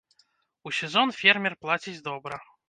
[0.69, 2.43] У сезон фермер плаціць добра.